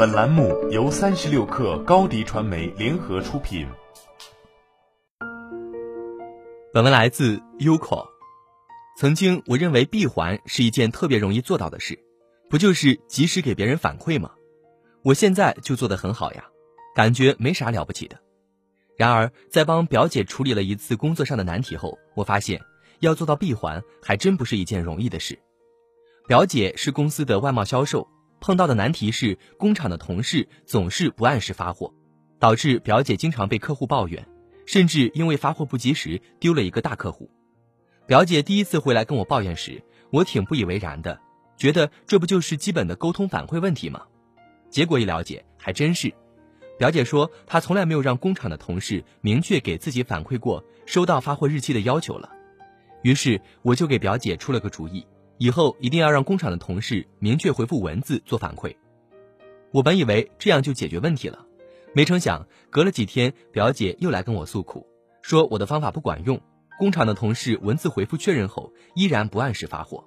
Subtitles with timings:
[0.00, 3.68] 本栏目由三十六氪高低传媒联合出品。
[6.72, 8.06] 本文来自 Uco。
[8.96, 11.98] 曾经我认为闭环是一件特别容易做到的事，
[12.48, 14.30] 不就是及时给别人反馈吗？
[15.02, 16.46] 我现在就做得很好呀，
[16.94, 18.18] 感觉没啥了不起的。
[18.96, 22.58] 然而在帮表姐处理了一次工作上的难题后，我发现
[23.00, 25.38] 要做到闭环还真不是一件容易的事。
[26.26, 28.08] 表姐是公司的外贸销售，
[28.40, 31.92] 碰到的难题是工厂的同事总是不按时发货，
[32.38, 34.26] 导致表姐经常被客户抱怨，
[34.66, 37.30] 甚至因为发货不及时丢了一个大客户。
[38.06, 41.20] 表姐第一次回来跟我抱怨时，我挺不以为然的，
[41.56, 44.02] 觉得这不就是基本的沟通反馈问题吗？
[44.70, 46.12] 结果一了解，还真是。
[46.78, 52.30] 表姐说她从来没有让工厂的同事明确给自己反馈过收到发货日期的要求了，
[53.02, 55.06] 于是我就给表姐出了个主意。
[55.40, 58.76] 以后一定要让工厂的同事明确回复文字做反馈。
[59.72, 61.46] 我本以为这样就解决问题了，
[61.94, 64.86] 没成想隔了几天，表姐又来跟我诉苦，
[65.22, 66.38] 说我的方法不管用，
[66.78, 70.04] 工厂的同事文字回复确认后依然不按时发货。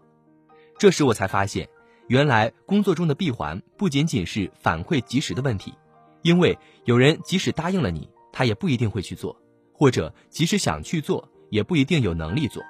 [0.78, 1.68] 这时我才发现，
[2.08, 5.74] 原来工作中的闭环不仅仅是反馈及时的问题，
[6.22, 9.36] 因为有人即使答应了你，他也不一定会去做，
[9.74, 12.62] 或者即使想去做，也不一定有能力做。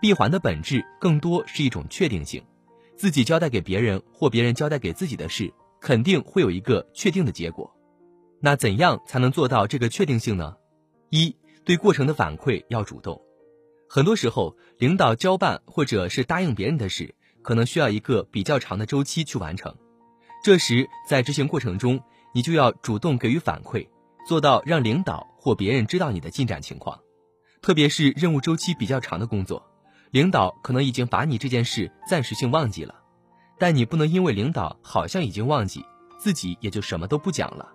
[0.00, 2.42] 闭环的本质更多是一种确定性，
[2.96, 7.74] 自己交代给别人或别人交代给自己的事，肯定会有一个确定的结果。
[8.40, 10.54] 那怎样才能做到这个确定性呢？
[11.10, 13.20] 一对过程的反馈要主动。
[13.88, 19.74] 很多时候，领导交办或者是答应别人的事，可能需要一个比较长的周期去完成。
[20.44, 22.00] 这时在执行过程中，
[22.32, 23.88] 你就要主动给予反馈，
[24.28, 27.00] 做到让领导或别人知道你的进展情况。
[27.60, 29.66] 特别是任务周期比较长的工作。
[30.10, 32.94] 领导可能已经把你这件事暂时性忘记了，
[33.58, 35.84] 但你不能因为领导好像已经忘记，
[36.18, 37.68] 自己也就什么都不讲了。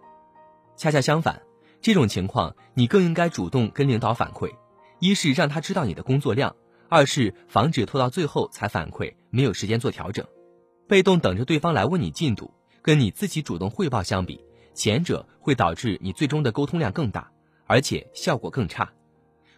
[0.76, 1.44] 恰恰相反，
[1.80, 4.52] 这种情况你更应该主动跟领导反馈，
[4.98, 6.56] 一是让他知道你的工作量，
[6.90, 10.26] 二是防止拖到最后才反馈，没有时间做调整。
[10.88, 12.52] 被动等着对方来问你进度，
[12.82, 14.44] 跟你自己主动汇报相比，
[14.74, 17.32] 前者会导致你最终的沟通量更大，
[17.68, 18.92] 而且效果更差。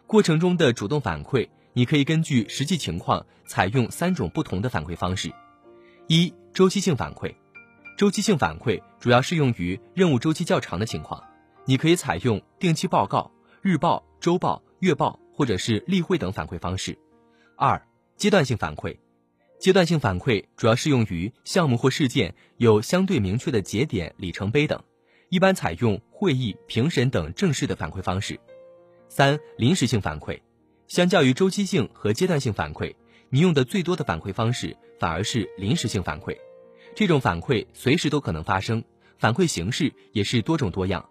[0.05, 1.47] 过程中的主动反馈。
[1.77, 5.29] 你可以根据实际情况采用三种不同的反馈方式：
[6.07, 7.35] 一、周期性反馈。
[7.97, 11.21] 周期性反馈主要适用于任务周期较长的情况，
[11.65, 13.29] 你可以采用定期报告、
[13.61, 16.97] 日报、周报、月报或者是例会等反馈方式。
[17.57, 17.85] 二、
[18.15, 18.97] 阶段性反馈。
[19.59, 24.81] 阶段性反馈主要适用于项目或事件有相对明确的节点、里程碑等，
[25.27, 28.39] 一般采用会议、评审等正式的反馈方式。
[29.09, 30.39] 三、临时性反馈。
[30.87, 32.95] 相较于周期性和阶段性反馈，
[33.29, 36.37] 你用的最多的反馈方式反而是临时性反馈。
[36.95, 38.83] 这种反馈随时都可能发生，
[39.17, 41.09] 反馈形式也是多种多样，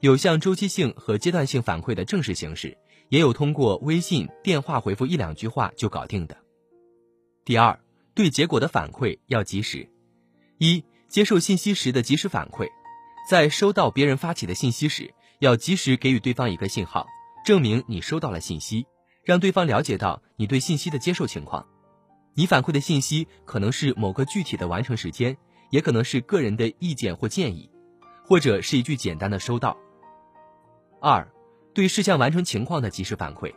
[0.00, 2.78] 有像周期性和阶段性反馈的正式形式，
[3.08, 6.36] 也有通过微信、电话回复一两句话就搞定的。
[7.44, 7.78] 第二，
[8.14, 9.88] 对结果的反馈要及时。
[10.58, 12.68] 一、接受信息时的及时反馈，
[13.28, 17.06] 在收到别人发起的信息时，要及时给予对方一个信号，
[17.44, 18.86] 证明你收到了信息。
[19.26, 21.66] 让对方了解到你对信息的接受情况，
[22.34, 25.36] 你反馈的信息可能是某个具体的完成时间，
[25.70, 27.68] 也可能是个人的意见或建议，
[28.24, 29.76] 或者是一句简单的收到。
[31.00, 31.26] 二，
[31.74, 33.52] 对事项完成情况的及时反馈，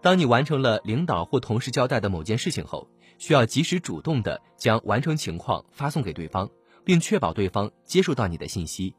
[0.00, 2.88] 当你完成了领导或同事交代的某件事情后，
[3.18, 6.48] 需要及时主动的将完成情况发送给对方，
[6.82, 8.94] 并确保对方接受到你的信息。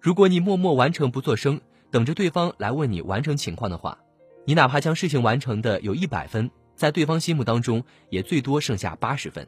[0.00, 3.98] 如果你默默完成不作声，等着对方来问你完成情况的话。
[4.46, 9.46] 你哪怕将事情完成的有一百分，在对方心目当中也最多剩下八十分。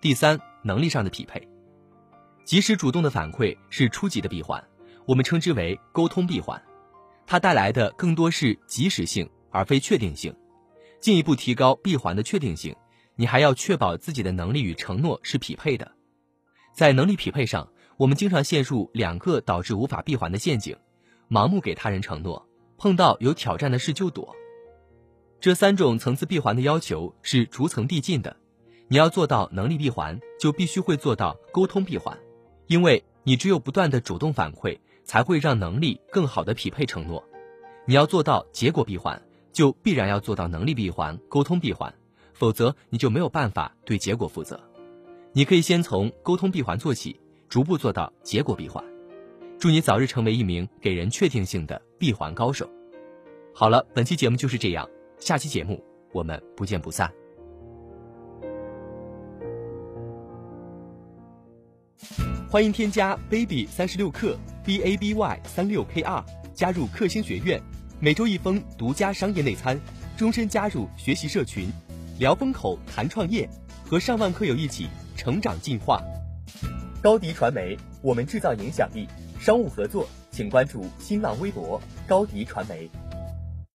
[0.00, 1.46] 第三，能力上的匹配，
[2.44, 4.62] 及时主动的反馈是初级的闭环，
[5.06, 6.60] 我们称之为沟通闭环，
[7.26, 10.34] 它带来的更多是及时性而非确定性。
[11.00, 12.74] 进一步提高闭环的确定性，
[13.14, 15.92] 你还要确保自己的能力与承诺是匹配的。
[16.74, 20.76] 在能力匹配上，我们经常陷入两个导致无法闭环的陷阱：
[21.28, 22.47] 盲目给他人承诺。
[22.78, 24.34] 碰到有挑战的事就躲，
[25.40, 28.36] 这三种层次闭环的要求是逐层递进的。
[28.86, 32.16] 你要做到能力闭环，就必须会做到沟通闭环，
[32.68, 37.22] 因为你只有不断的主动反馈，才会让能力更好的匹配承诺。
[37.84, 39.20] 你要做到结果闭环，
[39.52, 41.92] 就必然要做到能力闭环、沟通闭环，
[42.32, 44.58] 否则你就没有办法对结果负责。
[45.32, 48.84] 你可以先从沟通闭环做起，逐步做到结果闭环。
[49.60, 52.70] 祝你早日成为一名给人确定性的闭环高手。
[53.52, 54.88] 好了，本期节目就是这样，
[55.18, 57.12] 下期节目我们不见不散。
[62.48, 66.24] 欢迎添加 baby 三十六课 b a b y 三六 k 二
[66.54, 67.60] 加入克星学院，
[67.98, 69.76] 每周一封独家商业内参，
[70.16, 71.68] 终身加入学习社群，
[72.20, 73.50] 聊风口谈创业，
[73.84, 76.00] 和上万课友一起成长进化。
[77.02, 79.08] 高迪传媒，我们制造影响力。
[79.38, 82.88] 商务合作，请关注新浪微博高迪传媒。